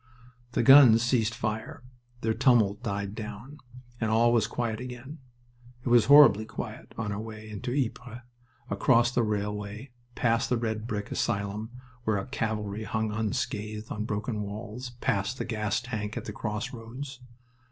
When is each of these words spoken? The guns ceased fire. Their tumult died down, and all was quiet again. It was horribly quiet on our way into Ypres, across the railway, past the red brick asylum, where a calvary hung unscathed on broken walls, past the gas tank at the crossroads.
The 0.53 0.63
guns 0.63 1.03
ceased 1.03 1.35
fire. 1.35 1.83
Their 2.21 2.33
tumult 2.33 2.81
died 2.81 3.13
down, 3.13 3.59
and 3.99 4.09
all 4.09 4.33
was 4.33 4.47
quiet 4.47 4.79
again. 4.79 5.19
It 5.85 5.89
was 5.89 6.05
horribly 6.05 6.43
quiet 6.45 6.95
on 6.97 7.11
our 7.11 7.19
way 7.19 7.47
into 7.47 7.71
Ypres, 7.71 8.21
across 8.71 9.11
the 9.11 9.21
railway, 9.21 9.91
past 10.15 10.49
the 10.49 10.57
red 10.57 10.87
brick 10.87 11.11
asylum, 11.11 11.69
where 12.03 12.17
a 12.17 12.25
calvary 12.25 12.85
hung 12.85 13.11
unscathed 13.11 13.91
on 13.91 14.05
broken 14.05 14.41
walls, 14.41 14.93
past 15.01 15.37
the 15.37 15.45
gas 15.45 15.79
tank 15.81 16.17
at 16.17 16.25
the 16.25 16.33
crossroads. 16.33 17.19